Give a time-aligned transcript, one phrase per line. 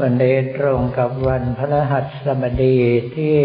[0.00, 2.78] วันนี้ตรงกับวันพระหัสบดี
[3.16, 3.36] ที่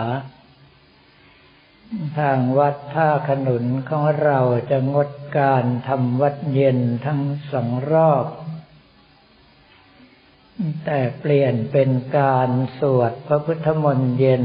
[2.18, 7.20] ทางวัดท่าขนุนของเราจะงดการทำวัดเย็นทั้ง
[7.52, 8.26] สองรอบ
[10.84, 14.44] แต่เปลี่ยนเป็นการสวดพระพุทธมนต์เย็น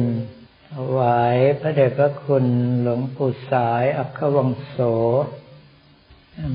[0.73, 2.45] ถวายพระเดชพระคุณ
[2.81, 4.77] หลวงปู่สายอัควังโส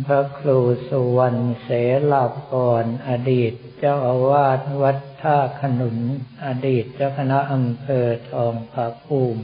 [0.06, 1.68] พระครูสุวรรณเส
[2.12, 2.48] ลาภ
[2.82, 5.98] รอดีตเจ้าอาวาสวัดท่าขนุน
[6.46, 9.42] อดีตเจ้าคณะอำเภอทองผาภูมิ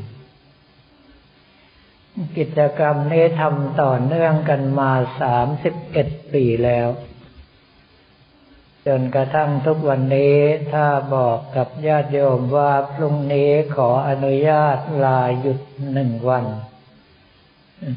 [2.36, 6.88] กิจกรรมนี้ทำต่อเนื่องกันมาสามสิบเอ็ดปีแล้ว
[8.86, 10.36] จนกระทั่งทุกวันนี้
[10.72, 15.60] ถ้าบอกกับญาติโยมว่าพรุ่งนี้ขออนุญาตลาหยุด
[15.92, 16.44] หนึ่งวัน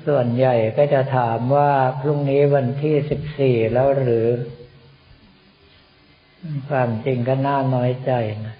[0.07, 1.71] ส่วนใหญ่ก็จะถามว่า
[2.01, 4.27] พรุ่งนี้วันที่สิบสี่แล้วหรือ
[6.69, 8.11] ความจริงก็น่าน้อยใจ
[8.45, 8.55] นะ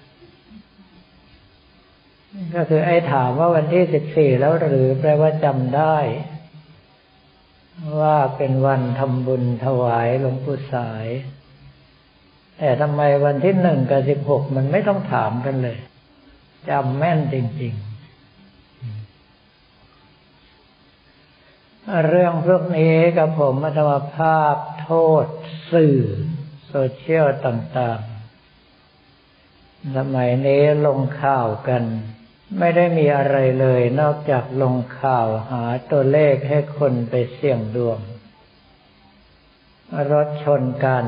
[2.54, 5.96] ก็คือไอ้ถามว่าวันที่สิบสี่แล้วหรือแปลว่าจำได้
[8.00, 11.06] ว่าเป็นวันทำบุญถวายหลวงปู่สาย
[12.58, 15.78] แต่ทำไมวันที่หนึ่งกับสิบหกมันไม่ต้องถามกันเลย
[16.70, 17.86] จำแม่นจริง ๆ
[22.08, 24.90] เรื่องพวกนี้กับผมมัธรรมภาพโท
[25.24, 25.26] ษ
[25.72, 25.98] สื่อ
[26.68, 28.00] โซเชียลต่าง
[29.18, 31.82] ๆ สมัยนี้ลงข่าวกัน
[32.58, 37.98] ไม่ได้มีอะไรเลยนอกจากลงข่าวหาตัวเลขให้คนไปเสี่ยงดวง
[40.12, 41.04] รถชนกัน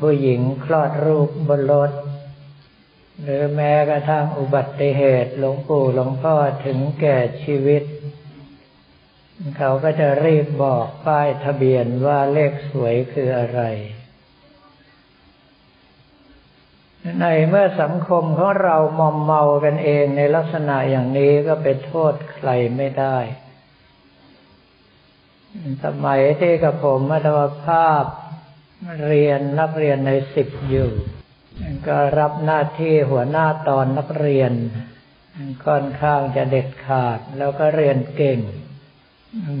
[0.00, 1.92] ผู้หญิงคลอดลูกบนรถ
[3.22, 6.34] หรือแม้กระทั่งอุบัติเหตุหลวงปู่หลวงพ่อ
[6.64, 7.82] ถึงแก่ชีวิต
[9.56, 13.60] เขาก็จะรีบบอกป้ายทะเบียนว่าเลขสวยคืออะไร
[17.20, 23.18] ในเมื่อสังคมของเรามอมเมากันเองในลักษณะอย่างนี้ก็ไปโทษใครไม่ได้
[25.84, 28.04] สมัยที่กับผมมัธยภาพ
[29.06, 30.90] เรียนนักเรียนในสิบอยู่
[31.86, 34.52] ก็รับหน้าที่หัวหน้าตอนนักเรียน
[35.66, 38.38] ค่อนข้างจะเด็ดขาดแล้วก็เรียนเก่ง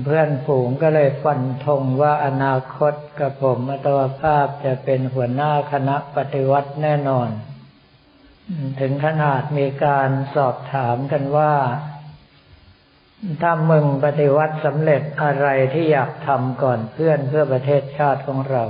[0.04, 7.28] เพื่อนฝูงก็เลยฟันธงว่าอนาคตกับผมอัตวภาพจะเป็นหัวหน้าคณะปฏิวัติแน่นอน
[8.80, 11.54] ถึงขนาดมีการสอบถามกันว่า
[13.42, 18.64] ถ้ามึงปฏิวัติสำเร็จอะไรที่อยากทำก่อนเพื่อนเพื่อประเทศชาติของเรา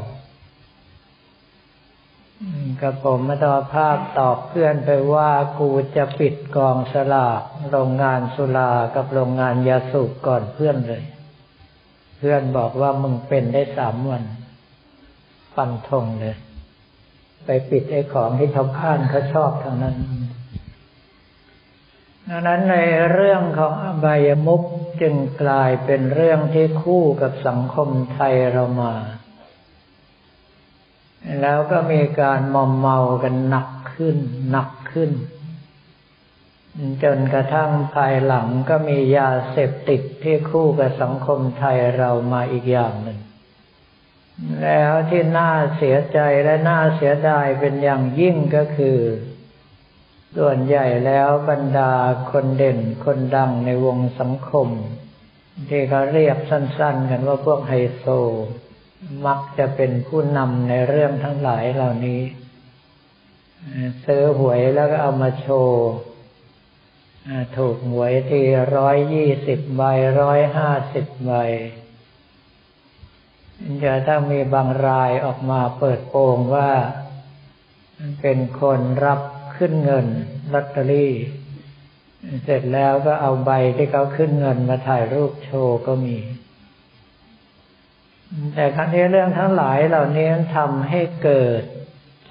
[2.82, 11.04] กับผมมาตอภาพตอบเพื่อนไปว่ากูจะปิดกองสลากโรงงานสุรา กับโรงงานยาสูบก่อนเพื่อนเลย
[12.18, 14.24] เพื่อนบอกว่ามึงเป็นได้สามวัน
[15.54, 16.36] ฟันธงเลย
[17.44, 19.96] ไปปิดไอ้ของที่ชาวบ้านเขาชอบทางนั้น
[22.28, 22.76] ดังนั้นใน
[23.12, 24.62] เรื่องของอบายมุก
[25.00, 28.92] จึงกลายเป็นเรื่องที่คู่กับสังคมไทยเรามา
[31.40, 34.16] แล้วก็มีการมอมเมากันหนักขึ้น
[34.50, 35.10] หนักขึ้น
[37.02, 43.18] จนกระทั่งภายหลังก็มียาเสพติดที่คู่กับสังคมไทยเรามาอีกอย่างหนึ่ง
[44.62, 48.98] แล้วที่น่าเสียใจและน่าเสียดายเป็นอย่างยิ่งก็คือ
[50.36, 51.92] ส่วนใหญ่แล้วบรรดา
[52.30, 54.68] คนเด่นคนดังในวงสังคม
[55.68, 58.06] ที่เขาเรียกสั้น ๆ กันว่าพวกไฮโซ
[59.26, 62.22] มักจะเป็นผู้นำในเรื่องทั้งหลายเหล่านี้
[64.04, 65.86] ซื้อหวยแล้วก็เอามาโชว์
[67.56, 68.40] ถูกหวยที
[68.76, 69.82] ร้อยยี่สิบใบ
[70.20, 71.32] ร้อยห้าสิบใบ
[73.82, 76.70] จะถ้ามีบางรายออกมาเปิดโปงว่า
[78.20, 79.20] เป็นคนรับ
[79.56, 80.06] ขึ้นเงิน
[80.52, 81.12] ลอตเตอรี่
[82.44, 86.16] เสร็จแล้วก็เอาใบที่เขาขึ้นเงินมาถ่ายรูปโชว์ก็มี
[88.54, 91.62] แต่ครั้งนี้เรื่องทั้งหลายเหล่านี้ทำให้เกิด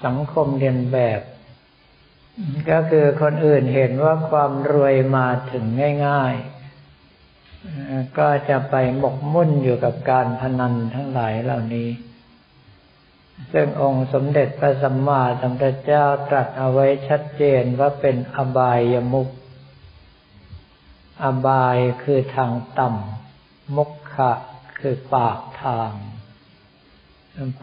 [0.04, 1.20] สังคมเรียนแบบ
[2.70, 5.64] ก็คือคนอื่นเห็นว่าความรวยมาถึง
[6.06, 6.34] ง่าย
[7.30, 11.88] ๆ ก็จะไปหมกมุ่นอยู่กับการพนันทั้งหลายเหล่านี้
[13.52, 19.28] ซึ่งองค์สมเด็จพระสัมมาสัมพุทธเจ้าตรัสเอาไว้ชัดเจนว่าเป็นอบายมุก
[21.24, 24.32] อบายคือทางต่ำมุขขะ
[24.82, 25.92] คือปากทาง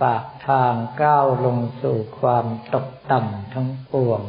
[0.03, 4.21] ปากทางก้าวลงสู่ความตกต่ำทั้งปวง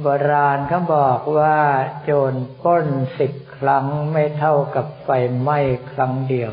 [0.00, 1.58] โบราณเขาบอกว่า
[2.02, 2.86] โจรป้น
[3.18, 5.08] สิบครั้งไม่เท่ากับไฟ
[5.40, 5.58] ไหม้
[5.92, 6.52] ครั้งเดียว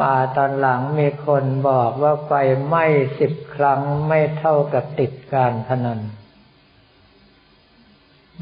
[0.00, 2.32] มาตอนหลังมีคนบอกว่าไฟ
[2.66, 2.84] ไหม้
[3.18, 6.00] สิบครั้งไม่เท่ากับติดการพนัน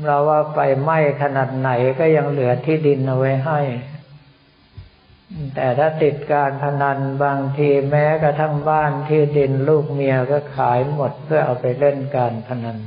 [0.07, 3.61] เราว่าไฟไหม้ขนาดไหนก็ยังเหลือที่ดินเอาไว้ให้
[5.55, 12.79] แต่ถ้าติดการพนันบางทีแม้กระทั่งบ้านที่ดินลูกเมียก็ขายหมดเพื่อเอาไปเล่นการพนัน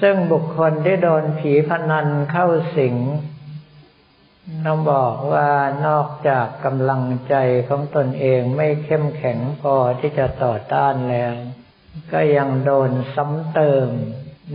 [0.00, 2.46] ซึ่งบุคคลที่โดนผีพนันเข้า
[2.76, 2.96] สิง
[4.66, 5.50] ต้องบอกว่า
[5.86, 7.34] นอกจากกำลังใจ
[7.68, 11.32] ของตนเองไม่เข้มแข็งพอที่จะต่อต้านแล้ว
[12.12, 13.88] ก็ยังโดนซ้ำเติม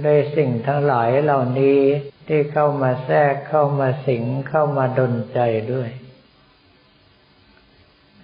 [0.05, 1.79] ด้วยสิ่งทั้งหลายเหล่านี้
[2.27, 5.39] ที่เข้ามาแทรกเข้ามาสิงเข้ามาดนใจ
[5.73, 5.89] ด้วย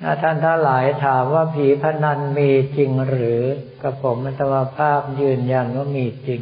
[0.01, 3.41] ถ้าท่านทั้งหลายถามว่าผีพนันมีจริงหรือ
[3.81, 6.41] กับผมอัตวภาพยืนยันว่ามีจริง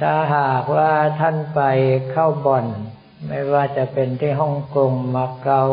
[0.00, 1.60] ถ้าหากว่าท่านไป
[2.10, 2.66] เข้าบ่อน
[3.26, 5.64] ไม่ว่าจะเป็นที่ฮ่องกงมาเก๊า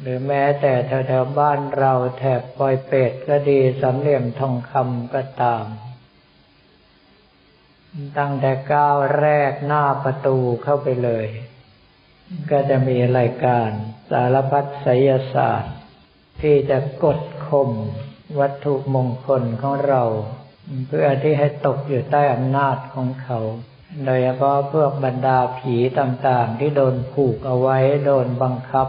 [0.00, 5.64] หรือแม้แต่แถวๆบ้านเราแถบปอยเป็ดก็ดีสำเหลี่ยมทองคำก็ตาม
[8.18, 11.26] ตั้งแต่ก้าวแรกหน้าประตูเข้าไปเลย
[12.50, 13.70] ก็จะมีรายการ
[14.10, 15.74] สารพัดไสยศาสตร์
[16.42, 17.70] ที่จะกดข่ม
[18.40, 20.02] วัตถุมงคลของเรา
[20.88, 23.38] เพื่อที่ให้ตกอยู่ใต้อำนาจของเขา
[24.04, 28.88] โดยเฉพาะพวกบรรดาผีต่างๆที่โดนผูกเอาไว้โดนบังคับ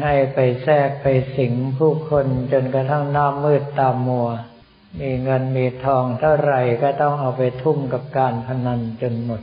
[0.00, 4.28] ให้ไปแทรกไปสิงผู้คนจนกระทั่งหน้ามืดตามัว
[5.00, 9.42] มีเงินมีทองเท่าไหร่ก็ต้องเอาไปทุ่มกับการพนันจนหมด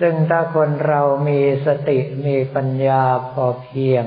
[0.00, 4.06] ซึ่งถ้าคนเรามีสติมีปัญญาพอเพียง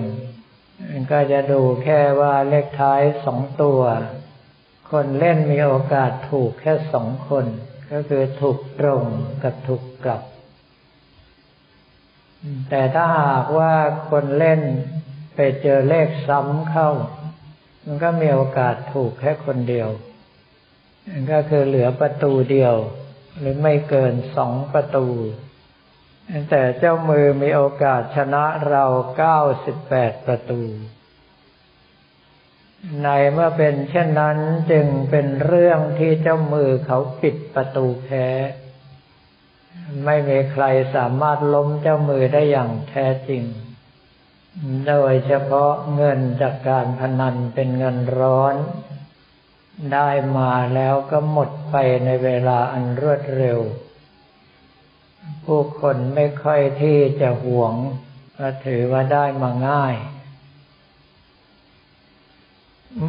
[1.12, 3.82] ก็จะดูแค่ว่าเลขท้ายสองตัว
[4.92, 7.46] คนเล่นมีโอกาสถูกแค่สองคน
[7.92, 9.04] ก็คือถูกตรง
[9.44, 10.22] กับถูกกลับ
[12.70, 13.74] แต่ถ้าหากว่า
[14.10, 14.62] คนเล่น
[15.36, 16.90] ไปเจอเลขซ้ำเข้า
[17.86, 19.90] มันก็มีโอกาสถูกแค่คนเดียว
[21.32, 22.76] ก็คือเหลือประตูเดียว
[23.40, 25.08] หรือไม่เกินสองประตู
[26.50, 28.86] แต่เจ้ามือมีโอกาสชนะเรา
[29.18, 30.62] เก้าสิบแปดประตู
[33.04, 34.38] ในเมื่อเป็นเช่นนั้น
[34.72, 38.28] จึงเป็นเรื่องที่เจ้ามือเขาปิดประตูแพ้
[40.06, 40.64] ไม่มีใคร
[40.96, 43.44] สามารถล้มเจ้ามือได้อย่างแท้จริง
[44.88, 48.56] โดยเฉพาะเงินจากการพนันเป็นเงินร้อน
[49.94, 51.76] ได้มาแล้วก็หมดไป
[52.06, 53.60] ในเวลาอันรวดเร็ว
[55.44, 57.74] ผู้คนไม่ค่อยที่จะหวง
[58.40, 59.96] ก็ถือว่าได้มาง่าย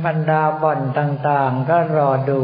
[0.04, 2.42] บรรดาบ่อนต่างๆก็รอดู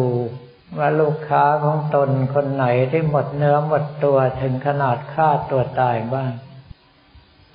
[0.78, 6.32] ว่าลูกค้าของตนคนไหนที่หมดเนื้อหมดตัวถึงขนาดฆ่าตัวตายบ้าง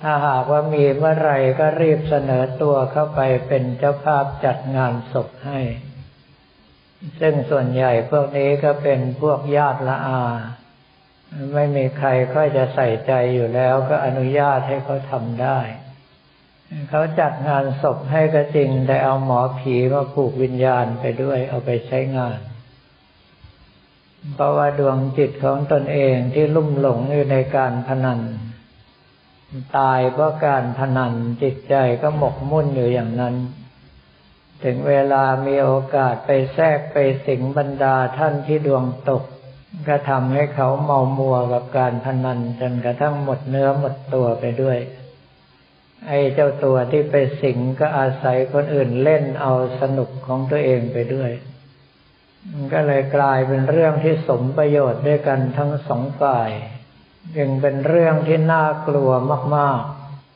[0.02, 5.60] ถ้าหากว่ามีเมื่อไรก็รีบเสนอตัวเข้าไปเป็นเจ้าภาพจัดงานศพให้
[7.20, 10.22] ซึ่งส่วนใหญ่พวกนี้ก็เป็นพวกญาติละอา
[11.54, 15.58] ไม่มีใครค่อยจะใส่ใจอยู่แล้วก็อนุญาตให้เขาทำได้
[16.90, 22.38] เขาจัดงานศพให้ก็จริงแต่เอาหมอผีมาผูกวิญญาณไปด้วยเอาไปใช้งาน
[24.34, 28.20] เพราะว่าดวงจิตของตนเองที่ลุ่มหลงอยู่ในการพนัน
[29.76, 31.12] ตายเพราะการพนัน
[31.42, 33.34] จิตใจก็หมกมุ่นอยู่อย่างนั้น
[34.64, 36.96] ถึงเวลามีโอกาสไปแทรกไป
[37.26, 39.22] สิงบรรดาท่านที่ดวงตก
[39.88, 44.78] ก็ทำให้เขาเมามัวกับการพนันจนกระทั่งหมดเนื้อหมดตัวไปด้วย
[46.08, 51.30] ไอ้เจ้าตัวที่ไปสิงก็อาศัยคนอื่นเล่นเอาสนุกของตัวเองไปด้วย
[52.72, 56.50] ก็เลยกลายเป็นเรื่องที่สมประโยชน์ด้วยกันทั้งสองฝ่าย
[57.38, 59.10] ยังเป็นเรื่องที่น่ากลัว
[59.56, 59.80] มาก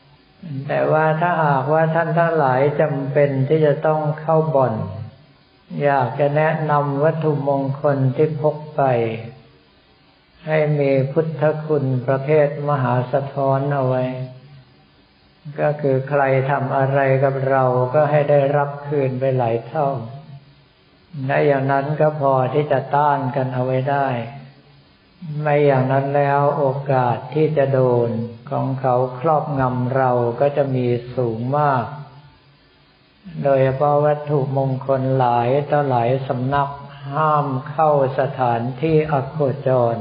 [0.08, 4.74] ๆ แต่ว่าถ้าหากว่าท่านทั้งหลายจำเป็นที่จะต้องเข้าบ่อน
[5.84, 8.82] อยากจะแนะนำวัตถุมงคลที่พกไป
[10.46, 14.04] ให้มีพุทธคุณประเภทมหาสะท้อนเอาไว้
[15.60, 19.88] ก็คือใครทำอะไรกับเราก็ให้ได้รับคืนไปหลายเท่า
[21.28, 24.06] ในอย่างนั้นก็พอที่จะต้านกันเอาไว้ได้
[25.40, 28.08] ไม่อย่างนั้นแล้วโอกาสที่จะโดน
[28.50, 31.84] ของเขาครอบงำเราก็จะมีสูงมาก
[33.42, 36.70] โดยเฉพาะวัตถุมงคลหลายต่อหลายสำนัก
[37.12, 39.96] ห้ามเข้าสถานที่อโคจร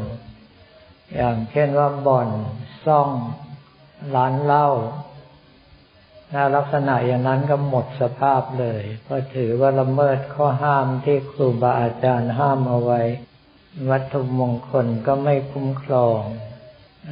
[1.16, 2.30] อย่างเช่นว่าบ่อน
[2.86, 3.10] ซ่อง
[4.16, 4.70] ร้านเหล้า
[6.34, 13.02] ถ้าลักษณะอย่างนั้นก็หมดสภาพเลยเพราะถือว่าละเมิดข้อห้ามที่ครูบาอาจารย์ห้ามเอาไว้
[13.90, 16.22] วัตถุมงคลก็ไม่คุ้มครอง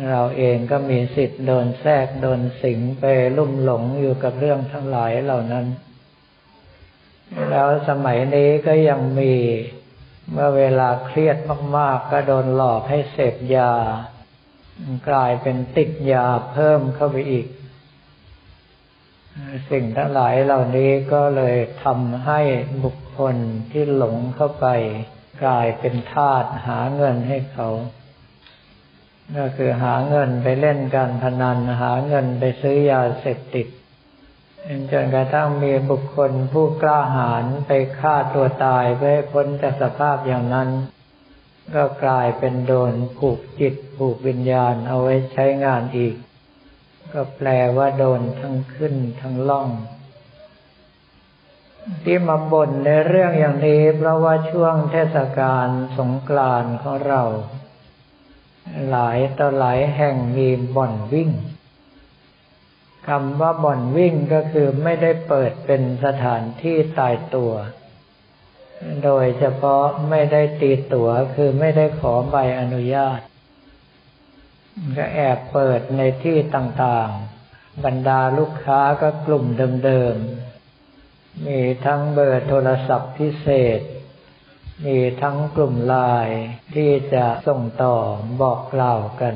[0.09, 3.03] เราเองก็มีสิทธิ์โดนแทรกโดนสิงไป
[3.37, 5.65] ลุ่มหลงอยู่กับเรื่องทั้งหลายเหล่านั้น
[7.49, 9.33] แล้วสมัยนี้ก็ยังมี
[10.31, 11.37] เมื่อเวลาเครียด
[11.77, 13.71] มาก ๆ ก็โดนหลอกให้เสพยา
[15.09, 17.45] กลายเป็นติดยาเพิ่มเข้าไปอีก
[19.69, 22.41] สิ่งทั้งหลายเหล่านี้ก็เลยทำให้
[22.83, 23.35] บุคคล
[23.71, 24.67] ที่หลงเข้าไป
[25.43, 27.69] กลายเป็นทาสหาเงินให้เขา
[29.38, 33.67] ก็คือหาเงินไปเล่นการพนันหาเงินไปซื้อยาเสพติด
[34.91, 40.69] จนกระทั่งมีบุคคลผู้กล้าหาญไปฆ่าตัวตายเพื่อให้พ้นจากสภาพอย่างนั้น
[41.75, 46.15] ก็กลายเป็นโดนผูกจิตผูกวิญญาณเอาไว้ใช้งานอีก
[47.13, 49.69] ก็แปลว่าโดนทั้งขึ้นทั้งล่อง
[52.03, 57.23] ที่มาบ่นในเรื่องอย่างนี้ เพราะว่าช่วงเทศกาลสงกรานต์ของเรา
[58.89, 61.31] หลายต่อหลายแห่งมีบ่อนวิ่ง
[63.07, 67.53] คำว่าบ่อนวิ่งก็คือไม่ได้เปิดเป็นสถานที่ตายตัว
[69.03, 73.19] โดยเฉพาะไม่ได้ตีตั๋วคือไม่ได้ขอใบอนุญาต
[74.97, 79.45] ก็แอบเปิดในที่ต่างๆ บรรดาลูกค้าก็กลุ่ม
[79.85, 83.47] เดิมๆ มีทั้งเบอร์โทรศัพท์พิเศ
[83.77, 83.79] ษ
[84.85, 85.95] มีทั้งกลุ่มไล
[86.25, 86.41] น์
[86.75, 87.95] ที่จะส่งต่อ
[88.41, 89.35] บอกกล่าวกัน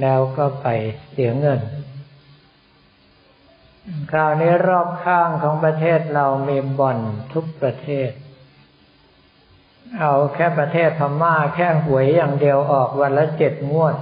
[0.00, 0.66] แล้วก็ไป
[1.10, 1.60] เสียเงิน
[4.10, 6.98] คราวนี้รอบข้างของประเทศเรามีบ่อน
[7.32, 8.10] ทุกประเทศ
[10.00, 13.96] เอาแค่ประเทศพม่าแค่หวยอย่างเดียวออกวันละเจ็ดงวด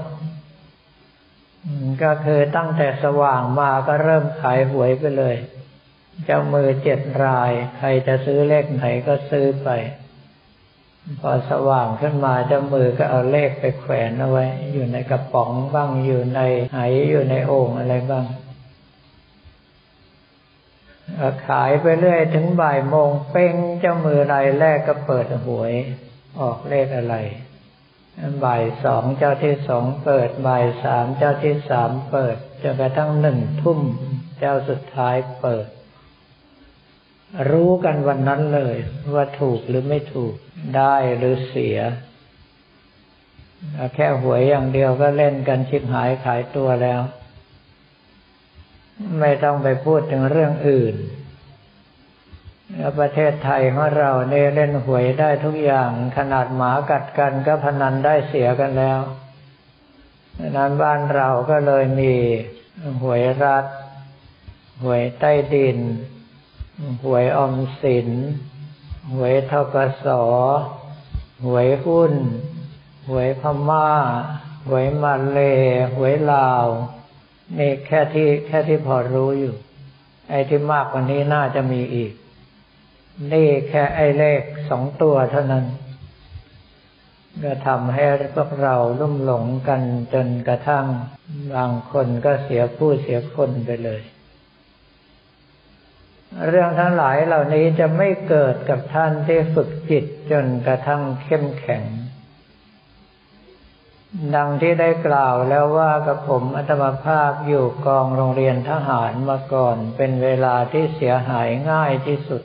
[2.03, 5.37] ก็คือตั้งแต่สว่างมาก็เริ่มขายหวยไปเลย
[6.25, 9.69] เจ้ามือเจ็ดราย ใครจะซื้อเลขไหนก็ซื้อไป
[11.21, 16.41] พอสว่างขึ้นมาเจ้ามือก็เอาเลขไปแขวนเอาไว้ อยู่ในกระป๋องบ้างอยู่ใน
[16.75, 18.25] ไหอยู่ในโอ่งอะไรบ้าง
[21.49, 25.73] ขายไปเรื่อยถึงบ่ายโมงเป้งเจ้ามือรายแรกก็เปิดหวย
[26.41, 27.17] ออกเลขอะไร
[28.45, 33.81] บ่ายสองเจ้าที่สองเปิด บ่ายสามเจ้าที่สามเปิดจนกระทั่งหนึ่งทุ่ม
[34.39, 35.67] เจ้าสุดท้ายเปิด
[37.51, 38.77] รู้กันวันนั้นเลย
[39.15, 40.35] ว่าถูกหรือไม่ถูก
[40.77, 41.79] ได้หรือเสีย
[43.95, 47.01] แค่หวยอย่างเดียวก็เล่นกันชิบหายขายตัวแล้ว
[49.21, 50.95] ไม่ต้องไปพูดถึงเรื่องอื่น
[52.77, 59.01] แล้วประเทศไทยของเราเนี่ยเล่นหวยได้ทุกอย่าง ขนาดหมากัดกันก็พนันได้เสียกันแล้ว
[60.57, 62.15] นั้นบ้านเราก็เลยมี
[63.03, 63.65] หวยรัฐ
[64.83, 65.79] หวยใต้ดิน
[67.05, 68.09] หวยอมสิน
[69.15, 70.07] หวยทกส
[71.47, 72.15] หวยหุ้น
[73.09, 73.89] หวยพม่า
[74.69, 75.39] หวยมาเล
[75.97, 76.67] หวยลาว
[77.59, 79.55] นี่แค่ที่แค่ที่พอรู้อยู่
[80.31, 82.13] ไอ้ที่มากกว่านี้น่าจะมีอีก
[83.33, 85.65] นี่แค่ไอเลขสองตัวเท่านั้น
[87.43, 88.05] ก็ทำให้
[88.35, 90.87] พวกเราลุ่มหลงกันจนกระทั่ง
[91.55, 94.03] บางคนก็เสียผู้เสียคนไปเลย
[96.49, 101.83] เรื่องทั้งหลายเหล่านี้จะไม่เกิดกับท่านที่ฝึกจิตจนกระทั่งเข้มแข็ง
[104.35, 112.43] ดังที่ได้กล่าวแล้วว่ากับผมอัตมาภาพอยู่กองโรงเรียนทหารมาก่อนเป็นเวลาที่เสียหายง่ายที่สุด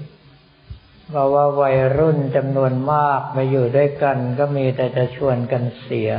[1.09, 6.11] เพราะว่าวัยรุ่นจำนวนมากมาอยู่ด้วยกันก็มีแต่จะชวนกันเสีย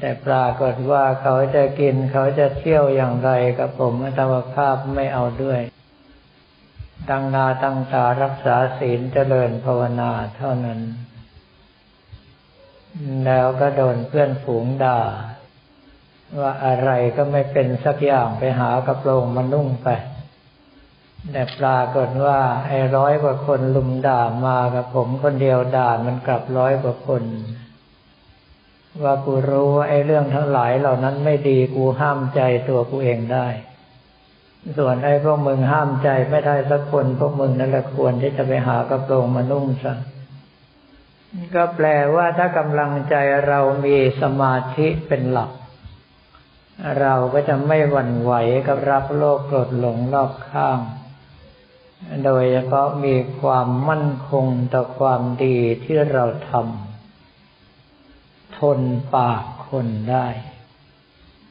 [0.00, 5.60] แต่ปรากฏว่าเขาจะกินเขาจะเที่ยวอย่างไรกับผมอัตมภาพไม่เอาด้วย
[7.10, 10.80] ตั้งนาตั้งตารักษาศีลเจริญภาวนาเท่านั้น
[13.26, 15.00] แล้วก็โดนเพื่อนฝูงด่า
[16.40, 19.88] ว่าอะไรก็ไม่เป็นสักอย่างไปหากระโปรงมานุ่งไป
[21.32, 27.24] แต่ปรากฏว่า ไอ้ร้อยกว่าคนลุมด่ามากับผมคนเดียวด่ามันกลับร้อยกว่าคน
[29.02, 33.46] ว่ากูรู้ว่าไอ้เรื่องทั้งหลายเหล่านั้นไม่ดีกูห้ามใจตัวกูเองได้
[34.78, 39.94] ส่วนไอ้พวกมึงห้ามใจไม่ได้สักคน พวกมึงนั่นแหละควรที่จะไปหากระโปรงมานุ่งซะ
[41.54, 43.14] ก็แปลว่าถ้ากำลังใจ
[43.48, 45.50] เรามีสมาธิเป็นหลัก
[47.00, 48.32] เราก็จะไม่หวั่นไหว
[48.66, 50.78] กับรับโลกโกรธหลงรอบข้าง
[52.24, 58.80] โดยเฉพาะมีความมั่นคงต่อความดีที่เราทำทน
[59.14, 60.26] ปากคนได้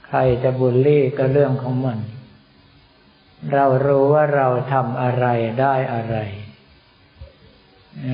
[0.05, 1.99] ใครจะบูลลี่ก็เรื่องของมัน
[3.53, 5.25] เรารู้ว่าเราทำอะไร
[5.61, 6.17] ได้อะไร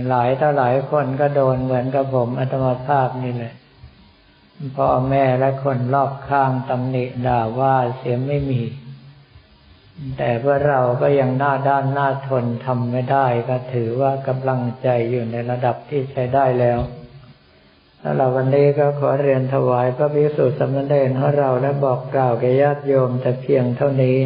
[0.07, 3.53] หลายต่อหลายคนก็โดนเหมือนกับผมอัตมาภาพนี่แหละ
[4.75, 8.61] พ่อแม่และคนรอบข้างตำหนิด่าว่าเสียไม่มี
[10.17, 16.79] แต่เมื่อเราก็ยังหน้าด้านหน้าทนทำไม่ได้ก็ถือว่ากำลังใจอยู่ในระดับที่ใช้ได้แล้ว
[18.01, 24.17] สำหรับวันนี้ก็ขอเรียนถวายพระภิกษุสมณเณรของเราและบอกกล่าวแก่ญาติโยมแต่เพียงเท่านี้